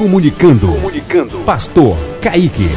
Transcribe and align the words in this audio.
Comunicando. 0.00 0.66
Comunicando. 0.66 1.38
Pastor 1.40 1.94
Kaique. 2.22 2.70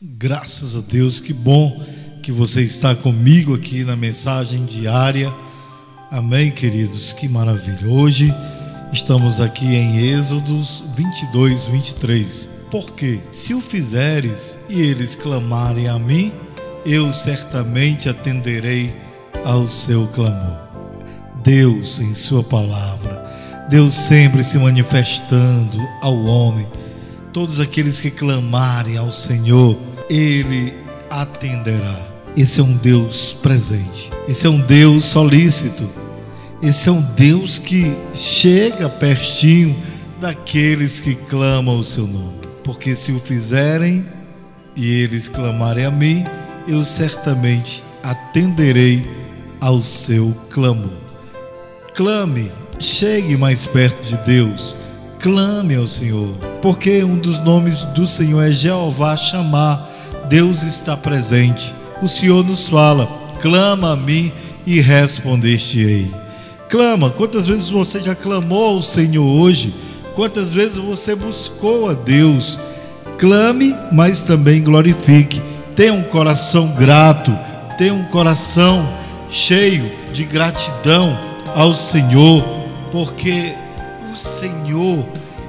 Graças 0.00 0.74
a 0.74 0.80
Deus, 0.80 1.20
que 1.20 1.34
bom 1.34 1.78
que 2.22 2.32
você 2.32 2.62
está 2.62 2.94
comigo 2.94 3.54
aqui 3.54 3.84
na 3.84 3.94
mensagem 3.94 4.64
diária. 4.64 5.30
Amém, 6.10 6.50
queridos, 6.50 7.12
que 7.12 7.28
maravilha. 7.28 7.90
Hoje 7.90 8.34
estamos 8.90 9.38
aqui 9.38 9.66
em 9.66 9.98
Êxodos 10.14 10.82
22, 10.96 11.66
23. 11.66 12.48
Porque 12.70 13.20
se 13.32 13.52
o 13.52 13.60
fizeres 13.60 14.58
e 14.66 14.80
eles 14.80 15.14
clamarem 15.14 15.88
a 15.88 15.98
mim, 15.98 16.32
eu 16.86 17.12
certamente 17.12 18.08
atenderei 18.08 18.96
ao 19.44 19.68
seu 19.68 20.06
clamor. 20.06 20.56
Deus, 21.44 21.98
em 21.98 22.14
Sua 22.14 22.42
palavra, 22.42 23.21
Deus 23.72 23.94
sempre 23.94 24.44
se 24.44 24.58
manifestando 24.58 25.78
ao 26.02 26.26
homem. 26.26 26.66
Todos 27.32 27.58
aqueles 27.58 27.98
que 27.98 28.10
clamarem 28.10 28.98
ao 28.98 29.10
Senhor, 29.10 29.78
Ele 30.10 30.74
atenderá. 31.08 31.98
Esse 32.36 32.60
é 32.60 32.62
um 32.62 32.74
Deus 32.74 33.32
presente, 33.32 34.10
esse 34.28 34.46
é 34.46 34.50
um 34.50 34.60
Deus 34.60 35.06
solícito, 35.06 35.88
esse 36.62 36.90
é 36.90 36.92
um 36.92 37.00
Deus 37.00 37.58
que 37.58 37.96
chega 38.12 38.90
pertinho 38.90 39.74
daqueles 40.20 41.00
que 41.00 41.14
clamam 41.14 41.78
o 41.78 41.84
seu 41.84 42.06
nome. 42.06 42.40
Porque 42.62 42.94
se 42.94 43.10
o 43.10 43.18
fizerem 43.18 44.04
e 44.76 45.00
eles 45.00 45.30
clamarem 45.30 45.86
a 45.86 45.90
mim, 45.90 46.24
eu 46.68 46.84
certamente 46.84 47.82
atenderei 48.02 49.10
ao 49.58 49.82
seu 49.82 50.36
clamor. 50.50 50.92
Clame 51.94 52.50
Chegue 52.82 53.36
mais 53.36 53.64
perto 53.64 54.02
de 54.02 54.16
Deus, 54.26 54.74
clame 55.20 55.76
ao 55.76 55.86
Senhor, 55.86 56.30
porque 56.60 57.04
um 57.04 57.16
dos 57.16 57.38
nomes 57.38 57.84
do 57.84 58.08
Senhor 58.08 58.42
é 58.42 58.50
Jeová 58.50 59.16
chamar. 59.16 59.88
Deus 60.28 60.64
está 60.64 60.96
presente. 60.96 61.72
O 62.02 62.08
Senhor 62.08 62.44
nos 62.44 62.68
fala: 62.68 63.08
clama 63.40 63.92
a 63.92 63.96
mim 63.96 64.32
e 64.66 64.80
respondeste-ei. 64.80 66.10
Clama, 66.68 67.08
quantas 67.08 67.46
vezes 67.46 67.70
você 67.70 68.02
já 68.02 68.16
clamou 68.16 68.74
ao 68.74 68.82
Senhor 68.82 69.26
hoje? 69.26 69.72
Quantas 70.16 70.52
vezes 70.52 70.78
você 70.78 71.14
buscou 71.14 71.88
a 71.88 71.94
Deus? 71.94 72.58
Clame, 73.16 73.76
mas 73.92 74.22
também 74.22 74.60
glorifique. 74.60 75.40
Tenha 75.76 75.92
um 75.92 76.02
coração 76.02 76.74
grato, 76.76 77.30
tenha 77.78 77.94
um 77.94 78.06
coração 78.06 78.84
cheio 79.30 79.88
de 80.12 80.24
gratidão 80.24 81.16
ao 81.54 81.74
Senhor 81.74 82.61
porque 82.92 83.54
o 84.12 84.16
Senhor, 84.16 85.04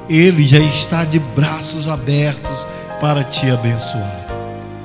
Ele 0.09 0.47
já 0.47 0.59
está 0.59 1.03
de 1.03 1.19
braços 1.19 1.87
abertos 1.87 2.65
para 3.01 3.23
te 3.23 3.51
abençoar. 3.51 4.25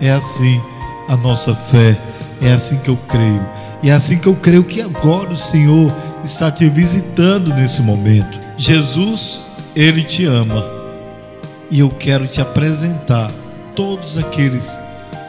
É 0.01 0.11
assim 0.11 0.61
a 1.09 1.17
nossa 1.17 1.55
fé, 1.55 1.97
é 2.43 2.53
assim 2.53 2.77
que 2.79 2.91
eu 2.91 2.99
creio, 3.09 3.47
e 3.83 3.89
é 3.89 3.93
assim 3.93 4.19
que 4.19 4.27
eu 4.27 4.35
creio 4.35 4.65
que 4.65 4.83
agora 4.83 5.31
o 5.31 5.37
Senhor 5.37 5.91
está 6.25 6.51
te 6.51 6.69
visitando 6.69 7.55
nesse 7.55 7.81
momento. 7.81 8.39
Jesus, 8.57 9.47
Ele 9.75 10.03
te 10.03 10.25
ama, 10.27 10.67
e 11.71 11.79
eu 11.79 11.89
quero 11.89 12.27
te 12.27 12.41
apresentar 12.41 13.31
todos 13.77 14.19
aqueles 14.19 14.79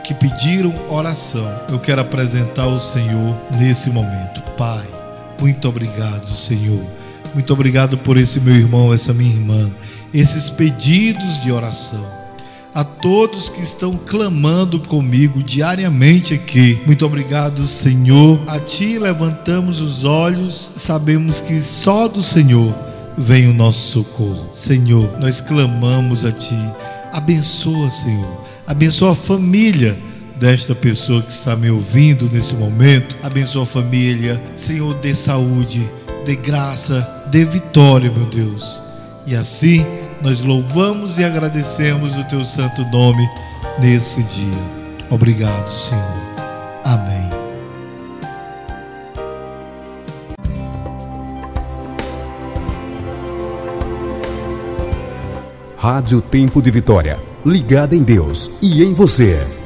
que 0.03 0.13
pediram 0.15 0.73
oração. 0.89 1.47
Eu 1.69 1.77
quero 1.77 2.01
apresentar 2.01 2.65
o 2.65 2.79
Senhor 2.79 3.35
nesse 3.59 3.91
momento. 3.91 4.41
Pai, 4.57 4.83
muito 5.39 5.69
obrigado, 5.69 6.27
Senhor 6.29 6.81
muito 7.33 7.53
obrigado 7.53 7.97
por 7.97 8.17
esse 8.17 8.39
meu 8.39 8.55
irmão, 8.55 8.93
essa 8.93 9.13
minha 9.13 9.33
irmã, 9.33 9.69
esses 10.13 10.49
pedidos 10.49 11.41
de 11.41 11.51
oração. 11.51 12.03
A 12.73 12.83
todos 12.83 13.49
que 13.49 13.61
estão 13.61 13.93
clamando 14.05 14.79
comigo 14.79 15.41
diariamente 15.41 16.33
aqui, 16.33 16.79
muito 16.85 17.05
obrigado, 17.05 17.65
Senhor. 17.65 18.39
A 18.47 18.59
Ti 18.59 18.99
levantamos 18.99 19.79
os 19.79 20.03
olhos, 20.03 20.71
sabemos 20.75 21.41
que 21.41 21.61
só 21.61 22.07
do 22.07 22.21
Senhor 22.21 22.73
vem 23.17 23.47
o 23.47 23.53
nosso 23.53 23.91
socorro. 23.91 24.49
Senhor, 24.51 25.17
nós 25.19 25.41
clamamos 25.41 26.23
a 26.23 26.31
Ti. 26.31 26.59
Abençoa, 27.11 27.89
Senhor. 27.89 28.45
Abençoa 28.67 29.13
a 29.13 29.15
família 29.15 29.97
desta 30.39 30.75
pessoa 30.75 31.23
que 31.23 31.31
está 31.31 31.55
me 31.55 31.71
ouvindo 31.71 32.29
nesse 32.31 32.53
momento. 32.53 33.15
Abençoa 33.23 33.63
a 33.63 33.65
família. 33.65 34.41
Senhor, 34.53 34.93
dê 34.93 35.15
saúde 35.15 35.89
dê 36.29 36.35
graça, 36.35 37.18
dê 37.29 37.45
vitória, 37.45 38.11
meu 38.11 38.25
Deus. 38.25 38.81
E 39.25 39.35
assim 39.35 39.85
nós 40.21 40.41
louvamos 40.41 41.17
e 41.17 41.23
agradecemos 41.23 42.15
o 42.15 42.23
teu 42.25 42.43
santo 42.43 42.81
nome 42.85 43.27
nesse 43.79 44.21
dia. 44.23 44.79
Obrigado, 45.09 45.71
Senhor. 45.71 46.03
Amém. 46.83 47.29
Rádio 55.77 56.21
Tempo 56.21 56.61
de 56.61 56.69
Vitória, 56.69 57.17
ligada 57.45 57.95
em 57.95 58.03
Deus 58.03 58.51
e 58.61 58.83
em 58.83 58.93
você. 58.93 59.58